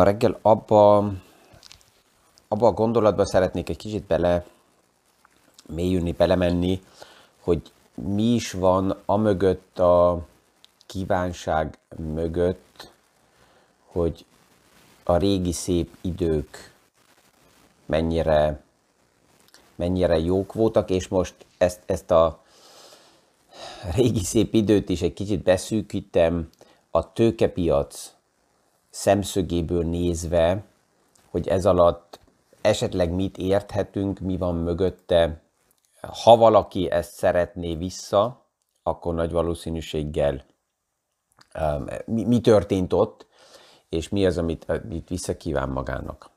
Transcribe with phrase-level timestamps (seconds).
[0.00, 0.96] Ma reggel abba,
[2.48, 4.44] abba a gondolatba szeretnék egy kicsit bele
[5.66, 6.82] mélyülni, belemenni,
[7.40, 10.26] hogy mi is van amögött a
[10.86, 12.92] kívánság mögött,
[13.86, 14.24] hogy
[15.04, 16.74] a régi szép idők
[17.86, 18.62] mennyire,
[19.74, 22.42] mennyire jók voltak, és most ezt, ezt a
[23.94, 26.48] régi szép időt is egy kicsit beszűkítem
[26.90, 28.18] a tőkepiac
[28.90, 30.64] szemszögéből nézve,
[31.30, 32.20] hogy ez alatt
[32.60, 35.42] esetleg mit érthetünk, mi van mögötte.
[36.22, 38.46] Ha valaki ezt szeretné vissza,
[38.82, 40.44] akkor nagy valószínűséggel
[41.54, 43.26] um, mi, mi történt ott,
[43.88, 46.30] és mi az, amit, amit visszakíván magának.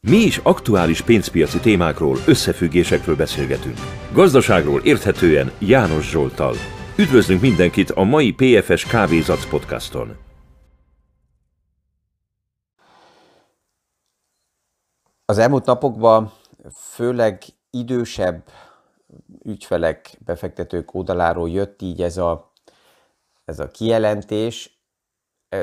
[0.00, 3.78] Mi is aktuális pénzpiaci témákról, összefüggésekről beszélgetünk.
[4.12, 6.54] Gazdaságról érthetően János Zsoltal.
[6.96, 10.25] Üdvözlünk mindenkit a mai PFS Kávézac podcaston.
[15.28, 16.32] Az elmúlt napokban
[16.72, 18.42] főleg idősebb
[19.42, 22.52] ügyfelek, befektetők oldaláról jött így ez a,
[23.44, 24.80] ez a kijelentés.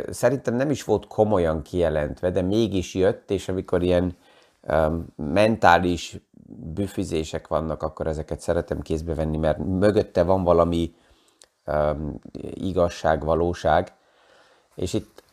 [0.10, 4.18] Szerintem nem is volt komolyan kijelentve, de mégis jött, és amikor ilyen
[5.16, 6.18] mentális
[6.74, 10.96] büfizések vannak, akkor ezeket szeretem kézbe venni, mert mögötte van valami
[12.54, 13.94] igazság, valóság.
[14.76, 15.24] És itt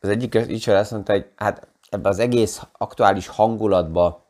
[0.00, 4.26] az egyik ügyfél azt mondta, hogy hát ebbe az egész aktuális hangulatba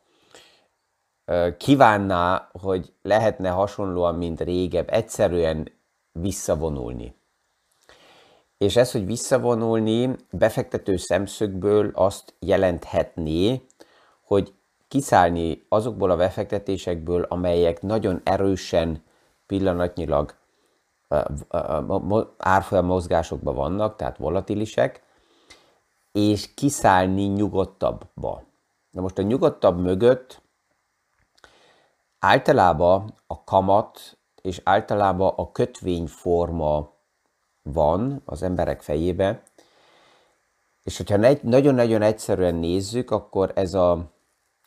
[1.57, 5.73] kívánná, hogy lehetne hasonlóan, mint régebb, egyszerűen
[6.13, 7.17] visszavonulni.
[8.59, 13.67] És ez, hogy visszavonulni, befektető szemszögből azt jelenthetné,
[14.23, 14.55] hogy
[14.89, 19.03] kiszállni azokból a befektetésekből, amelyek nagyon erősen
[19.47, 20.35] pillanatnyilag
[22.39, 25.03] árfolyam mozgásokban vannak, tehát volatilisek,
[26.13, 28.43] és kiszállni nyugodtabbba.
[28.91, 30.43] Na most a nyugodtabb mögött
[32.19, 36.91] általában a kamat és általában a kötvényforma
[37.63, 39.43] van az emberek fejébe,
[40.83, 43.93] és hogyha nagyon-nagyon egyszerűen nézzük, akkor ez a,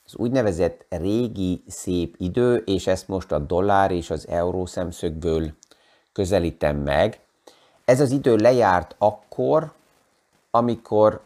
[0.05, 5.51] az úgynevezett régi szép idő, és ezt most a dollár és az euró szemszögből
[6.11, 7.19] közelítem meg,
[7.85, 9.73] ez az idő lejárt akkor,
[10.49, 11.21] amikor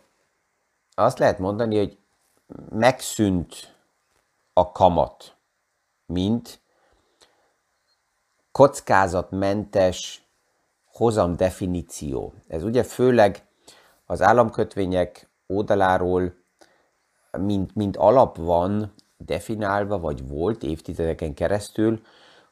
[0.96, 1.98] azt lehet mondani, hogy
[2.70, 3.76] megszűnt
[4.54, 5.36] a kamat,
[6.06, 6.62] mint
[8.52, 10.28] kockázatmentes
[10.86, 12.34] hozam definíció.
[12.48, 13.48] Ez ugye főleg
[14.06, 16.34] az államkötvények oldaláról,
[17.32, 22.02] mint, mint alap van definálva, vagy volt évtizedeken keresztül,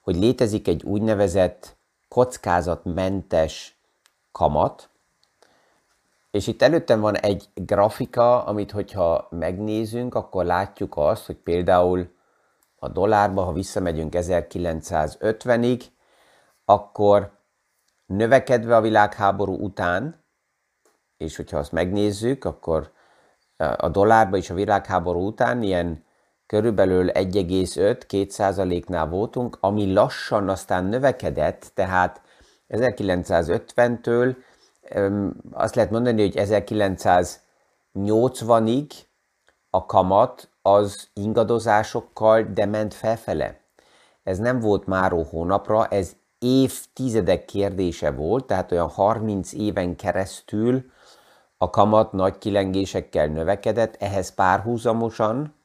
[0.02, 1.78] hogy létezik egy úgynevezett
[2.08, 3.78] kockázatmentes
[4.32, 4.90] kamat,
[6.34, 12.10] és itt előttem van egy grafika, amit hogyha megnézünk, akkor látjuk azt, hogy például
[12.76, 15.82] a dollárba, ha visszamegyünk 1950-ig,
[16.66, 17.32] akkor
[18.06, 20.24] növekedve a világháború után,
[21.18, 22.92] és hogyha azt megnézzük, akkor
[23.78, 26.06] a dollárba is a világháború után ilyen
[26.46, 32.22] körülbelül 1,5-2 nál voltunk, ami lassan aztán növekedett, tehát
[32.70, 34.36] 1950-től
[35.52, 38.92] azt lehet mondani, hogy 1980-ig
[39.70, 43.62] a kamat az ingadozásokkal, de ment felfele.
[44.24, 50.92] Ez nem volt máró hónapra, ez évtizedek kérdése volt, tehát olyan 30 éven keresztül
[51.58, 55.56] a kamat nagy kilengésekkel növekedett, ehhez párhuzamosan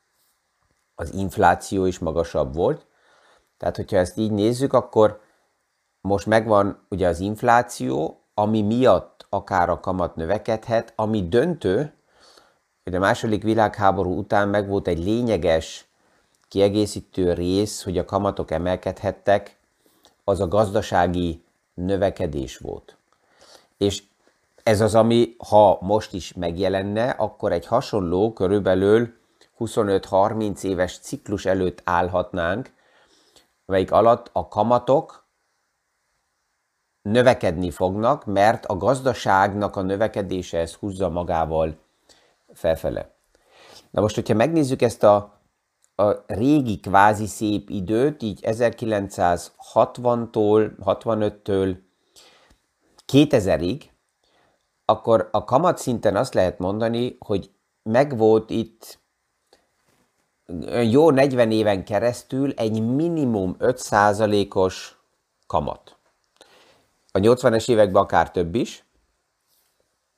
[0.94, 2.86] az infláció is magasabb volt.
[3.56, 5.20] Tehát, hogyha ezt így nézzük, akkor
[6.00, 11.92] most megvan ugye az infláció, ami miatt akár a kamat növekedhet, ami döntő,
[12.84, 15.86] hogy a második világháború után meg volt egy lényeges
[16.48, 19.56] kiegészítő rész, hogy a kamatok emelkedhettek,
[20.24, 21.42] az a gazdasági
[21.74, 22.96] növekedés volt.
[23.76, 24.02] És
[24.62, 29.14] ez az, ami ha most is megjelenne, akkor egy hasonló, körülbelül
[29.58, 32.70] 25-30 éves ciklus előtt állhatnánk,
[33.66, 35.26] melyik alatt a kamatok
[37.02, 41.78] növekedni fognak, mert a gazdaságnak a növekedése ez húzza magával
[42.52, 43.14] felfele.
[43.90, 45.40] Na most, hogyha megnézzük ezt a,
[45.94, 51.76] a régi kvázi szép időt, így 1960-tól, 65-től
[53.12, 53.82] 2000-ig,
[54.84, 57.50] akkor a kamatszinten azt lehet mondani, hogy
[57.82, 58.98] megvolt itt
[60.90, 64.96] jó 40 éven keresztül egy minimum 5%-os
[65.46, 65.97] kamat
[67.18, 68.84] a 80-es években akár több is.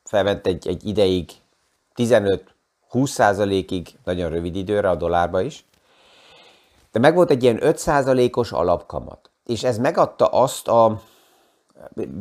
[0.05, 1.31] Felvett egy, egy ideig
[1.95, 5.65] 15-20%-ig nagyon rövid időre a dollárba is,
[6.93, 9.31] de meg volt egy ilyen 5%-os alapkamat.
[9.45, 11.03] És ez megadta azt a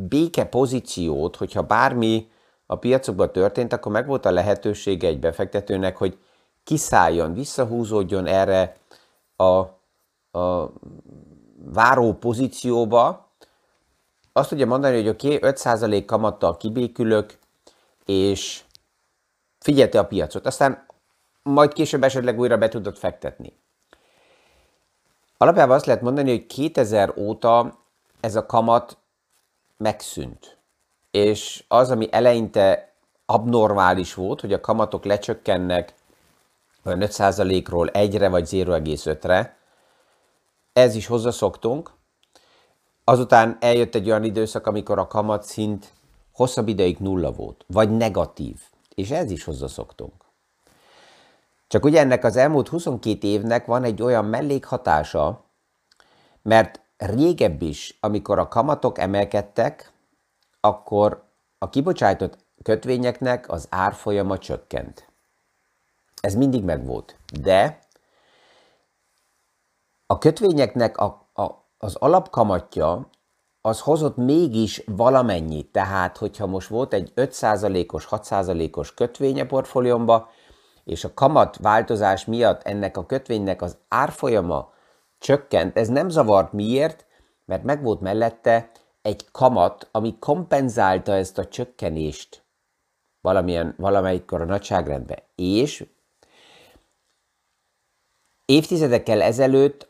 [0.08, 2.30] béke pozíciót, hogyha bármi
[2.66, 6.18] a piacokban történt, akkor meg volt a lehetősége egy befektetőnek, hogy
[6.64, 8.78] kiszálljon, visszahúzódjon erre
[9.36, 9.44] a,
[10.40, 10.74] a
[11.66, 13.29] váró pozícióba,
[14.40, 17.38] azt tudja mondani, hogy oké, okay, 5% kamattal kibékülök,
[18.06, 18.64] és
[19.60, 20.46] figyelte a piacot.
[20.46, 20.86] Aztán
[21.44, 23.54] majd később esetleg újra be tudod fektetni.
[25.38, 27.80] Alapjában azt lehet mondani, hogy 2000 óta
[28.20, 28.98] ez a kamat
[29.78, 30.58] megszűnt.
[31.12, 32.94] És az, ami eleinte
[33.26, 35.94] abnormális volt, hogy a kamatok lecsökkennek
[36.86, 39.58] 5%-ról 1-re vagy 0,5-re,
[40.74, 41.92] ez is hozzaszoktunk.
[43.10, 45.94] Azután eljött egy olyan időszak, amikor a kamatszint
[46.32, 48.60] hosszabb ideig nulla volt, vagy negatív,
[48.96, 50.14] és ez is hozzaszoktunk.
[51.68, 55.44] Csak ugye ennek az elmúlt 22 évnek van egy olyan mellékhatása,
[56.42, 59.92] mert régebb is, amikor a kamatok emelkedtek,
[60.60, 61.24] akkor
[61.58, 65.08] a kibocsájtott kötvényeknek az árfolyama csökkent.
[66.22, 67.18] Ez mindig megvolt.
[67.42, 67.80] De
[70.06, 71.29] a kötvényeknek a,
[71.82, 73.10] az alapkamatja
[73.62, 75.72] az hozott mégis valamennyit.
[75.72, 80.30] Tehát, hogyha most volt egy 5%-os, 6%-os kötvény a portfóliómba,
[80.84, 84.74] és a kamat változás miatt ennek a kötvénynek az árfolyama
[85.18, 87.06] csökkent, ez nem zavart miért,
[87.46, 88.72] mert megvolt mellette
[89.02, 92.44] egy kamat, ami kompenzálta ezt a csökkenést
[93.22, 95.24] valamilyen, valamelyikkor a nagyságrendbe.
[95.36, 95.86] És
[98.46, 99.90] évtizedekkel ezelőtt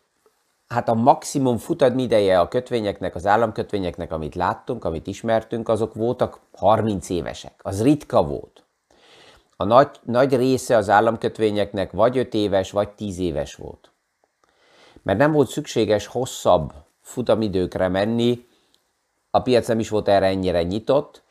[0.69, 7.10] hát a maximum futadmideje a kötvényeknek, az államkötvényeknek, amit láttunk, amit ismertünk, azok voltak 30
[7.10, 7.54] évesek.
[7.63, 8.63] Az ritka volt.
[9.56, 13.92] A nagy, nagy része az államkötvényeknek vagy 5 éves, vagy 10 éves volt.
[15.01, 18.48] Mert nem volt szükséges hosszabb futamidőkre menni,
[19.31, 21.24] a piac nem is volt erre ennyire nyitott.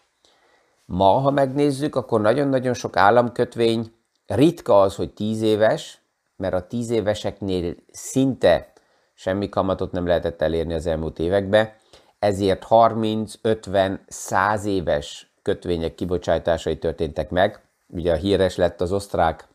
[0.85, 3.93] Ma, ha megnézzük, akkor nagyon-nagyon sok államkötvény
[4.27, 6.01] ritka az, hogy 10 éves,
[6.37, 8.73] mert a 10 éveseknél szinte
[9.21, 11.73] semmi kamatot nem lehetett elérni az elmúlt években,
[12.19, 17.61] ezért 30, 50, 100 éves kötvények kibocsátásai történtek meg.
[17.87, 19.49] Ugye a híres lett az osztrák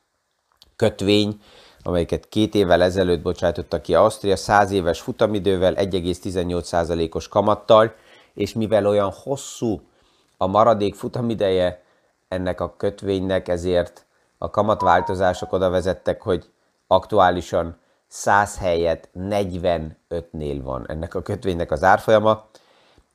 [0.75, 1.42] kötvény,
[1.81, 7.95] amelyeket két évvel ezelőtt bocsátottak ki Ausztria, 100 éves futamidővel, 1,18%-os kamattal,
[8.33, 9.81] és mivel olyan hosszú
[10.38, 11.83] a maradék futamideje
[12.27, 14.06] ennek a kötvénynek, ezért
[14.38, 16.50] a kamatváltozások oda vezettek, hogy
[16.88, 17.81] aktuálisan
[18.13, 22.45] 100 helyett 45-nél van ennek a kötvénynek az árfolyama,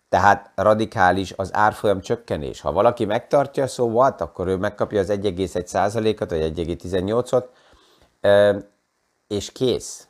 [0.09, 2.61] tehát radikális az árfolyam csökkenés.
[2.61, 7.45] Ha valaki megtartja, szó so akkor ő megkapja az 1,1%-at, vagy 1,18-ot,
[9.29, 10.09] és kész.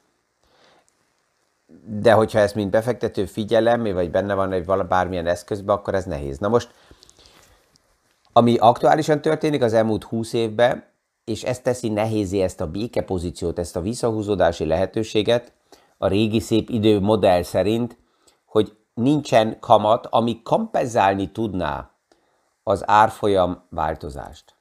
[1.85, 6.39] De hogyha ezt mint befektető figyelem, vagy benne van egy bármilyen eszközben, akkor ez nehéz.
[6.39, 6.71] Na most,
[8.33, 10.85] ami aktuálisan történik az elmúlt 20 évben,
[11.29, 15.53] és ez teszi nehézé ezt a béke pozíciót, ezt a visszahúzódási lehetőséget
[15.99, 17.97] a régi szép idő modell szerint,
[18.45, 21.91] hogy nincsen kamat, ami kompenzálni tudná
[22.63, 24.55] az árfolyam változást.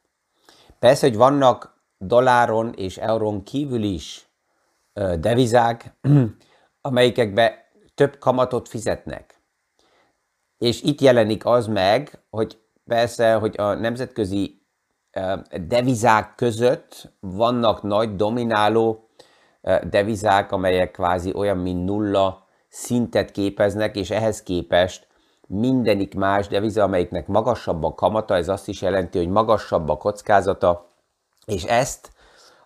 [0.79, 4.29] Persze, hogy vannak dolláron és eurón kívül is
[5.19, 5.97] devizák,
[6.81, 9.41] amelyikekbe több kamatot fizetnek.
[10.57, 14.66] És itt jelenik az meg, hogy persze, hogy a nemzetközi
[15.67, 19.09] devizák között vannak nagy domináló
[19.89, 25.07] devizák, amelyek kvázi olyan, mint nulla szintet képeznek, és ehhez képest
[25.47, 30.89] mindenik más deviza, amelyiknek magasabb a kamata, ez azt is jelenti, hogy magasabb a kockázata,
[31.45, 32.11] és ezt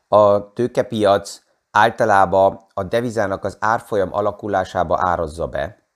[0.07, 1.41] a tőkepiac
[1.71, 5.87] általában a devizának az árfolyam alakulásába árazza be.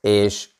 [0.00, 0.50] És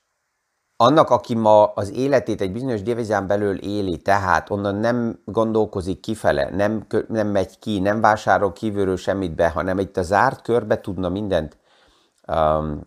[0.81, 6.51] annak, aki ma az életét egy bizonyos devizán belül éli, tehát onnan nem gondolkozik kifele,
[6.51, 11.09] nem, nem megy ki, nem vásárol kívülről semmit be, hanem itt a zárt körbe tudna
[11.09, 11.57] mindent
[12.27, 12.81] um,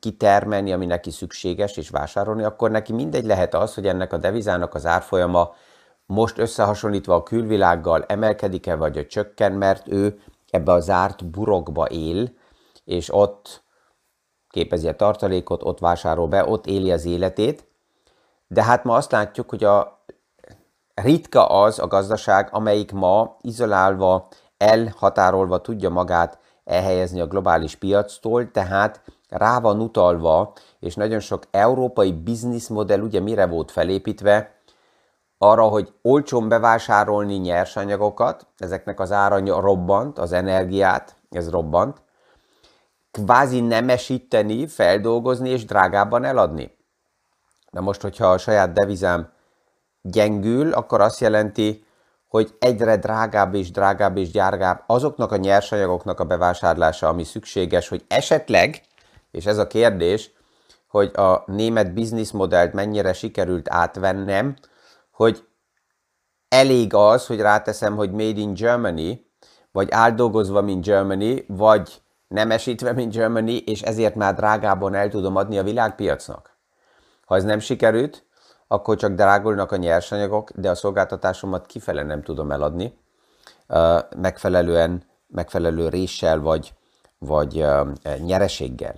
[0.00, 4.74] kitermelni, ami neki szükséges, és vásárolni, akkor neki mindegy lehet az, hogy ennek a devizának
[4.74, 5.54] az árfolyama
[6.06, 10.20] most összehasonlítva a külvilággal emelkedik-e, vagy a csökken, mert ő
[10.50, 12.32] ebbe a zárt burokba él,
[12.84, 13.62] és ott
[14.50, 17.66] képezi a tartalékot, ott vásárol be, ott éli az életét.
[18.46, 20.02] De hát ma azt látjuk, hogy a
[20.94, 29.00] ritka az a gazdaság, amelyik ma izolálva, elhatárolva tudja magát elhelyezni a globális piactól, tehát
[29.28, 34.56] rá van utalva, és nagyon sok európai bizniszmodell ugye mire volt felépítve,
[35.38, 42.02] arra, hogy olcsón bevásárolni nyersanyagokat, ezeknek az ára robbant, az energiát, ez robbant,
[43.24, 46.76] kvázi nemesíteni, feldolgozni és drágábban eladni.
[47.70, 49.32] Na most, hogyha a saját devizám
[50.02, 51.86] gyengül, akkor azt jelenti,
[52.28, 58.04] hogy egyre drágább és drágább és gyárgább azoknak a nyersanyagoknak a bevásárlása, ami szükséges, hogy
[58.08, 58.82] esetleg,
[59.30, 60.30] és ez a kérdés,
[60.88, 64.56] hogy a német bizniszmodellt mennyire sikerült átvennem,
[65.10, 65.44] hogy
[66.48, 69.26] elég az, hogy ráteszem, hogy Made in Germany,
[69.72, 75.36] vagy áldolgozva, mint Germany, vagy nem esítve, mint Germany, és ezért már drágában el tudom
[75.36, 76.56] adni a világpiacnak.
[77.26, 78.26] Ha ez nem sikerült,
[78.66, 82.98] akkor csak drágulnak a nyersanyagok, de a szolgáltatásomat kifele nem tudom eladni,
[84.16, 86.74] megfelelően, megfelelő réssel vagy,
[87.18, 87.64] vagy
[88.24, 88.94] nyereséggel.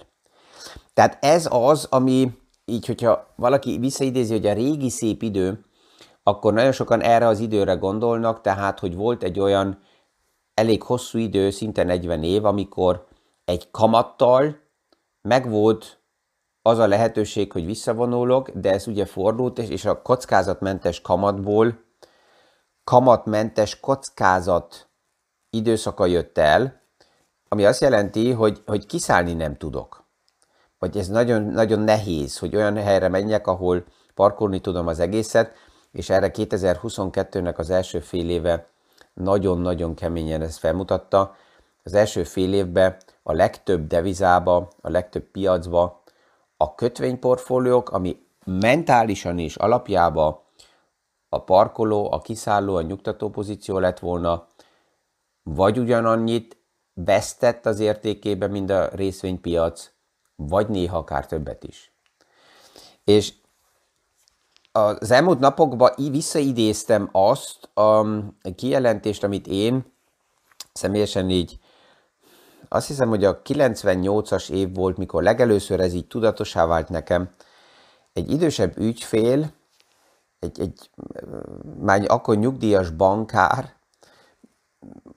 [0.95, 5.65] Tehát ez az, ami így, hogyha valaki visszaidézi, hogy a régi szép idő,
[6.23, 9.79] akkor nagyon sokan erre az időre gondolnak, tehát, hogy volt egy olyan
[10.55, 13.07] elég hosszú idő, szinte 40 év, amikor
[13.45, 14.61] egy kamattal
[15.23, 16.01] megvolt
[16.63, 21.85] az a lehetőség, hogy visszavonulok, de ez ugye fordult, és a kockázatmentes kamatból
[22.85, 24.89] kamatmentes kockázat
[25.51, 26.83] időszaka jött el,
[27.49, 30.05] ami azt jelenti, hogy, hogy kiszállni nem tudok.
[30.79, 35.53] Vagy ez nagyon, nagyon nehéz, hogy olyan helyre menjek, ahol parkolni tudom az egészet,
[35.93, 38.69] és erre 2022-nek az első fél éve
[39.15, 41.35] nagyon-nagyon keményen ezt felmutatta.
[41.83, 46.03] Az első fél évben a legtöbb devizába, a legtöbb piacba
[46.57, 50.49] a kötvényportfóliók, ami mentálisan és alapjába
[51.29, 54.47] a parkoló, a kiszálló, a nyugtató pozíció lett volna,
[55.43, 56.57] vagy ugyanannyit
[56.95, 59.91] vesztett az értékébe, mint a részvénypiac,
[60.37, 61.93] vagy néha akár többet is.
[63.05, 63.33] És
[64.73, 68.07] az elmúlt napokban visszaidéztem azt a
[68.55, 69.93] kijelentést, amit én
[70.73, 71.59] személyesen így
[72.73, 77.31] azt hiszem, hogy a 98-as év volt, mikor legelőször ez így tudatosá vált nekem.
[78.13, 79.53] Egy idősebb ügyfél,
[80.39, 80.91] egy, egy
[81.81, 83.75] már akkor nyugdíjas bankár,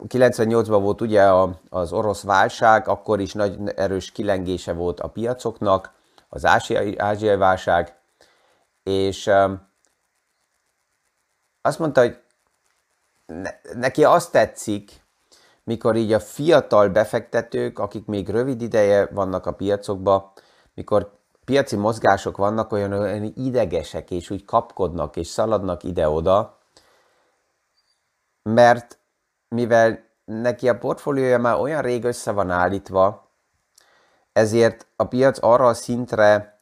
[0.08, 1.32] 98-ban volt ugye
[1.70, 5.94] az orosz válság, akkor is nagy erős kilengése volt a piacoknak,
[6.30, 7.98] az ázsiai, ázsiai válság,
[8.84, 9.32] és
[11.62, 12.22] azt mondta, hogy
[13.74, 15.03] neki azt tetszik,
[15.64, 20.32] mikor így a fiatal befektetők, akik még rövid ideje vannak a piacokban,
[20.74, 21.12] mikor
[21.46, 26.58] piaci mozgások vannak, olyan, olyan idegesek, és úgy kapkodnak, és szaladnak ide-oda,
[28.44, 29.00] mert
[29.48, 33.32] mivel neki a portfóliója már olyan rég össze van állítva,
[34.34, 36.58] ezért a piac arra a szintre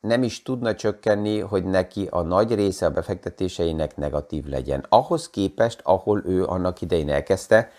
[0.00, 4.86] nem is tudna csökkenni, hogy neki a nagy része a befektetéseinek negatív legyen.
[4.88, 7.70] Ahhoz képest, ahol ő annak idején elkezdte,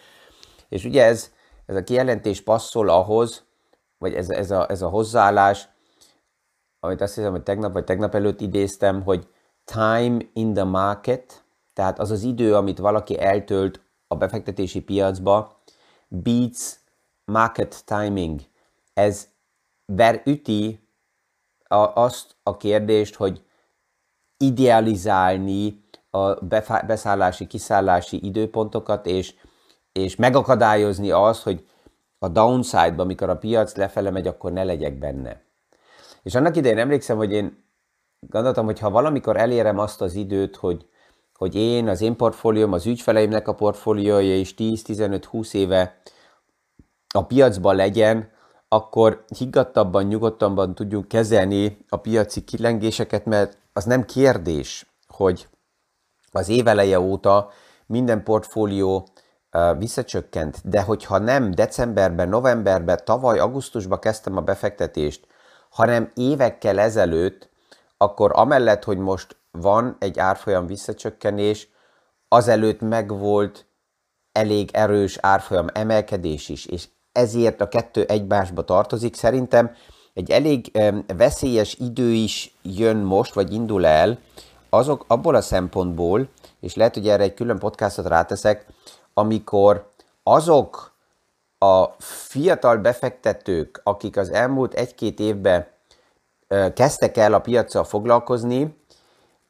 [0.69, 1.31] és ugye ez,
[1.65, 3.43] ez a kijelentés passzol ahhoz,
[3.97, 5.69] vagy ez, ez, a, ez a hozzáállás,
[6.79, 9.27] amit azt hiszem, hogy tegnap vagy tegnap előtt idéztem, hogy
[9.63, 11.43] time in the market,
[11.73, 15.61] tehát az az idő, amit valaki eltölt a befektetési piacba,
[16.07, 16.73] beats
[17.25, 18.41] market timing.
[18.93, 19.27] Ez
[19.85, 20.89] verüti
[21.67, 23.43] a, azt a kérdést, hogy
[24.37, 26.33] idealizálni a
[26.85, 29.33] beszállási, kiszállási időpontokat, és
[29.99, 31.65] és megakadályozni azt, hogy
[32.19, 35.41] a downside-ba, amikor a piac lefele megy, akkor ne legyek benne.
[36.23, 37.63] És annak idején emlékszem, hogy én
[38.19, 40.85] gondoltam, hogy ha valamikor elérem azt az időt, hogy,
[41.33, 45.97] hogy én, az én portfólióm, az ügyfeleimnek a portfóliója is 10-15-20 éve
[47.13, 48.29] a piacban legyen,
[48.67, 55.47] akkor higgadtabban, nyugodtabban tudjunk kezelni a piaci kilengéseket, mert az nem kérdés, hogy
[56.31, 57.49] az éveleje óta
[57.85, 59.07] minden portfólió
[59.77, 65.27] visszacsökkent, de hogyha nem decemberben, novemberben, tavaly augusztusban kezdtem a befektetést,
[65.69, 67.49] hanem évekkel ezelőtt,
[67.97, 71.69] akkor amellett, hogy most van egy árfolyam visszacsökkenés,
[72.27, 73.65] azelőtt megvolt
[74.31, 79.15] elég erős árfolyam emelkedés is, és ezért a kettő egymásba tartozik.
[79.15, 79.71] Szerintem
[80.13, 80.79] egy elég
[81.17, 84.19] veszélyes idő is jön most, vagy indul el,
[84.69, 88.65] azok abból a szempontból, és lehet, hogy erre egy külön podcastot ráteszek,
[89.17, 89.89] amikor
[90.23, 90.93] azok
[91.57, 95.67] a fiatal befektetők, akik az elmúlt egy-két évben
[96.73, 98.77] kezdtek el a piacsal foglalkozni,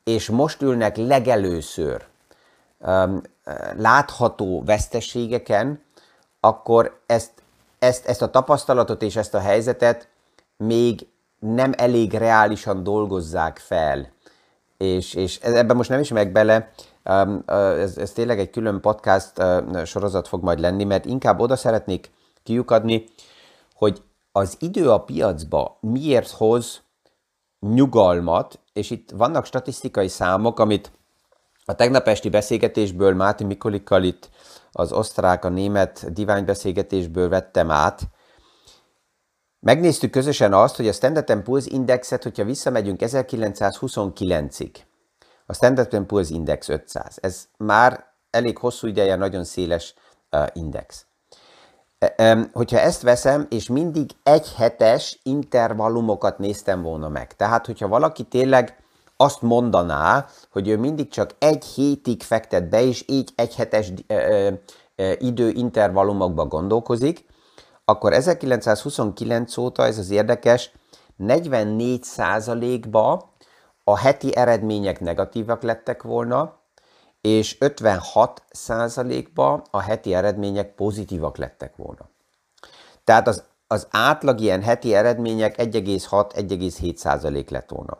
[0.03, 2.05] és most ülnek legelőször
[3.77, 5.83] látható veszteségeken,
[6.39, 7.31] akkor ezt,
[7.79, 10.07] ezt, ezt a tapasztalatot és ezt a helyzetet
[10.57, 11.07] még
[11.39, 14.13] nem elég reálisan dolgozzák fel.
[14.77, 16.71] és, és ebben most nem is meg bele,
[17.45, 19.31] ez, ez tényleg egy külön podcast
[19.85, 22.11] sorozat fog majd lenni, mert inkább oda szeretnék
[22.43, 23.05] kiukadni,
[23.73, 26.81] hogy az idő a piacba miért hoz
[27.59, 30.91] nyugalmat, és itt vannak statisztikai számok, amit
[31.65, 34.29] a tegnap esti beszélgetésből Máti Mikolikkal itt
[34.71, 38.01] az osztrák, a német diványbeszélgetésből vettem át.
[39.59, 44.75] Megnéztük közösen azt, hogy a Standard Poor's Indexet, hogyha visszamegyünk 1929-ig,
[45.45, 49.93] a Standard Poor's Index 500, ez már elég hosszú ideje, nagyon széles
[50.53, 51.05] index.
[52.53, 57.35] Hogyha ezt veszem, és mindig egy hetes intervallumokat néztem volna meg.
[57.35, 58.83] Tehát, hogyha valaki tényleg
[59.17, 63.91] azt mondaná, hogy ő mindig csak egy hétig fektet be, és így egy hetes
[65.17, 67.25] időintervallumokba gondolkozik,
[67.85, 70.71] akkor 1929 óta ez az érdekes,
[71.19, 73.33] 44%-ba
[73.87, 76.59] a heti eredmények negatívak lettek volna,
[77.21, 82.09] és 56%-ba a heti eredmények pozitívak lettek volna.
[83.03, 87.97] Tehát az, az átlag ilyen heti eredmények 1,6-1,7% lett volna.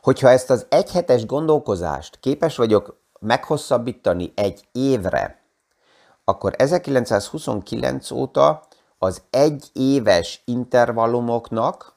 [0.00, 5.42] Hogyha ezt az egyhetes gondolkozást képes vagyok meghosszabbítani egy évre,
[6.24, 8.62] akkor 1929 óta
[8.98, 11.91] az egy éves intervallumoknak,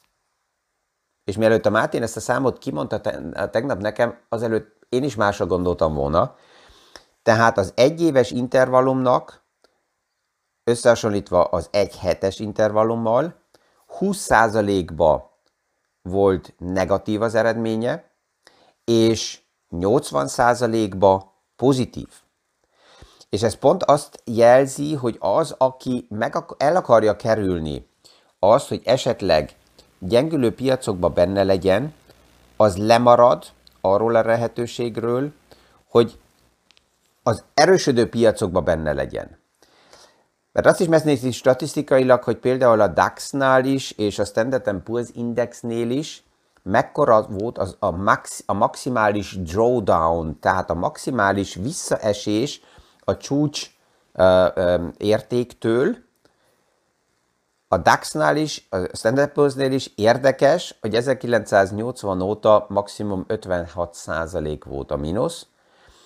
[1.25, 3.01] és mielőtt a Máté ezt a számot kimondta
[3.50, 6.36] tegnap nekem, azelőtt én is másra gondoltam volna.
[7.24, 9.44] Tehát az egyéves intervallumnak
[10.63, 13.44] összehasonlítva az egy hetes intervallummal
[14.00, 15.39] 20%-ba
[16.01, 18.12] volt negatív az eredménye,
[18.84, 19.39] és
[19.72, 22.08] 80%-ba pozitív.
[23.29, 27.89] És ez pont azt jelzi, hogy az, aki meg el akarja kerülni
[28.39, 29.55] azt, hogy esetleg
[30.00, 31.94] gyengülő piacokba benne legyen,
[32.58, 33.46] az lemarad
[33.82, 35.31] arról a lehetőségről,
[35.90, 36.20] hogy
[37.24, 39.38] az erősödő piacokba benne legyen.
[40.51, 45.90] Mert azt is megnézi statisztikailag, hogy például a DAX-nál is, és a Standard Poor's Indexnél
[45.90, 46.24] is,
[46.64, 52.62] mekkora volt az a, max, a maximális drawdown, tehát a maximális visszaesés
[53.00, 53.70] a csúcs
[54.14, 55.96] uh, um, értéktől,
[57.68, 64.98] a DAX-nál is, a Standard Poor's-nél is érdekes, hogy 1980 óta maximum 56% volt a
[64.98, 65.48] mínusz.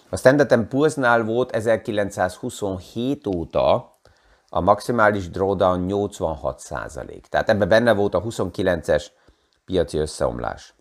[0.10, 3.98] A Standard Poor's-nál volt 1927 óta
[4.50, 7.22] a maximális drawdown 86%.
[7.30, 9.06] Tehát ebben benne volt a 29-es
[9.66, 10.74] piaci összeomlás.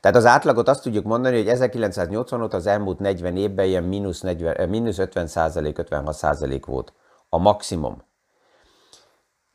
[0.00, 4.20] Tehát az átlagot azt tudjuk mondani, hogy 1980 óta az elmúlt 40 évben ilyen mínusz,
[4.20, 6.92] 40, mínusz 50% 56% volt
[7.28, 8.02] a maximum.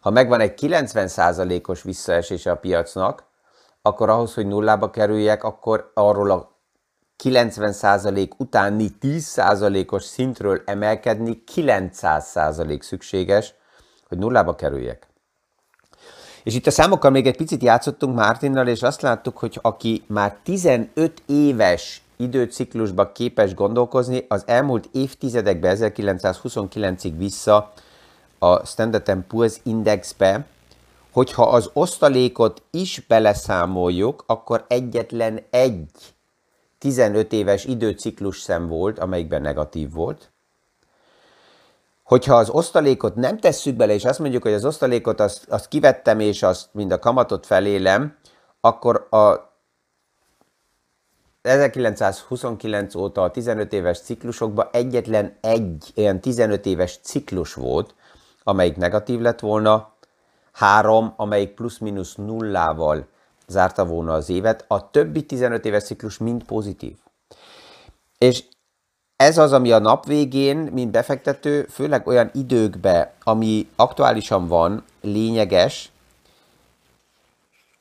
[0.00, 3.24] Ha megvan egy 90%-os visszaesése a piacnak,
[3.82, 6.55] akkor ahhoz, hogy nullába kerüljek, akkor arról a
[7.24, 13.54] 90% utáni 10%-os szintről emelkedni 900% szükséges,
[14.08, 15.06] hogy nullába kerüljek.
[16.42, 20.36] És itt a számokkal még egy picit játszottunk Mártinnal, és azt láttuk, hogy aki már
[20.42, 27.72] 15 éves időciklusban képes gondolkozni, az elmúlt évtizedekben, 1929-ig vissza
[28.38, 30.46] a Standard Poor's Indexbe,
[31.12, 35.90] hogyha az osztalékot is beleszámoljuk, akkor egyetlen egy
[36.86, 40.30] 15 éves időciklus szem volt, amelyikben negatív volt,
[42.02, 46.20] hogyha az osztalékot nem tesszük bele, és azt mondjuk, hogy az osztalékot azt, azt kivettem,
[46.20, 48.16] és azt mind a kamatot felélem,
[48.60, 49.54] akkor a
[51.42, 57.94] 1929 óta a 15 éves ciklusokban egyetlen egy olyan 15 éves ciklus volt,
[58.42, 59.92] amelyik negatív lett volna,
[60.52, 63.08] három, amelyik plusz-minusz nullával
[63.46, 66.96] zárta volna az évet, a többi 15 éves ciklus mind pozitív.
[68.18, 68.44] És
[69.16, 75.90] ez az, ami a nap végén, mint befektető, főleg olyan időkbe, ami aktuálisan van, lényeges,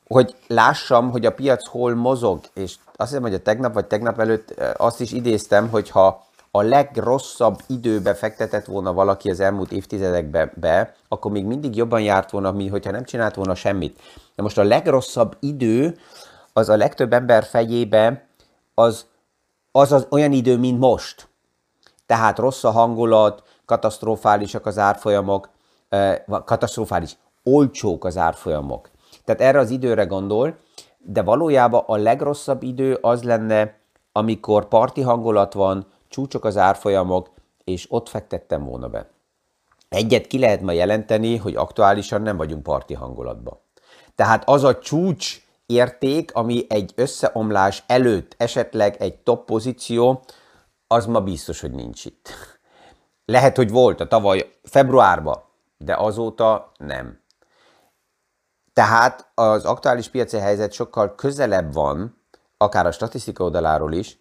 [0.08, 4.20] hogy lássam, hogy a piac hol mozog, és azt hiszem, hogy a tegnap vagy tegnap
[4.20, 6.25] előtt azt is idéztem, hogy ha
[6.56, 12.32] a legrosszabb időbe fektetett volna valaki az elmúlt évtizedekbe, be, akkor még mindig jobban járt
[12.32, 14.02] volna, mint hogyha nem csinált volna semmit.
[14.36, 15.98] De most a legrosszabb idő,
[16.54, 18.28] az a legtöbb ember fejébe,
[18.74, 19.06] az
[19.72, 21.28] az, az olyan idő, mint most.
[22.06, 25.50] Tehát rossz a hangulat, katasztrofálisak az árfolyamok,
[26.46, 28.90] katasztrofális, olcsók az árfolyamok.
[29.26, 30.58] Tehát erre az időre gondol,
[30.98, 33.78] de valójában a legrosszabb idő az lenne,
[34.12, 37.30] amikor parti hangulat van, csúcsok az árfolyamok,
[37.64, 39.10] és ott fektettem volna be.
[39.90, 43.60] Egyet ki lehet ma jelenteni, hogy aktuálisan nem vagyunk parti hangulatban.
[44.16, 50.24] Tehát az a csúcs érték, ami egy összeomlás előtt esetleg egy top pozíció,
[50.88, 52.30] az ma biztos, hogy nincs itt.
[53.26, 55.44] Lehet, hogy volt a tavaly februárban,
[55.78, 57.20] de azóta nem.
[58.74, 62.22] Tehát az aktuális piaci helyzet sokkal közelebb van,
[62.58, 64.20] akár a statisztika oldaláról is,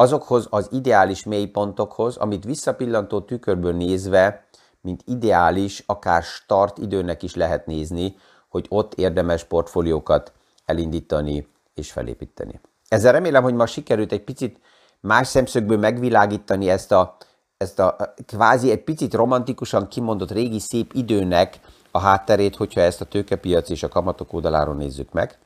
[0.00, 4.44] azokhoz az ideális mélypontokhoz, amit visszapillantó tükörből nézve,
[4.80, 8.16] mint ideális, akár start időnek is lehet nézni,
[8.48, 10.32] hogy ott érdemes portfóliókat
[10.64, 12.60] elindítani és felépíteni.
[12.88, 14.60] Ezzel remélem, hogy ma sikerült egy picit
[15.00, 17.16] más szemszögből megvilágítani ezt a,
[17.56, 21.60] ezt a kvázi egy picit romantikusan kimondott régi szép időnek
[21.90, 25.38] a hátterét, hogyha ezt a tőkepiac és a kamatok oldaláról nézzük meg.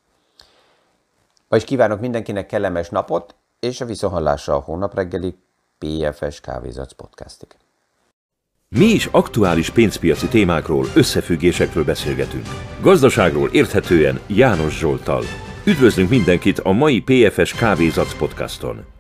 [1.51, 5.35] És kívánok mindenkinek kellemes napot, és a viszonhallásra a hónap reggeli
[5.79, 7.49] PFS Kávézac podcastig.
[8.69, 12.47] Mi is aktuális pénzpiaci témákról, összefüggésekről beszélgetünk.
[12.81, 15.23] Gazdaságról érthetően János Zsoltal.
[15.67, 18.94] Üdvözlünk mindenkit a mai PFS Kávézac podcaston!